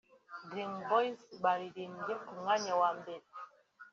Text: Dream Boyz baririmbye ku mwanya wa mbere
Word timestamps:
Dream 0.49 0.71
Boyz 0.89 1.19
baririmbye 1.43 2.13
ku 2.23 2.31
mwanya 2.39 2.73
wa 2.81 2.89
mbere 2.99 3.25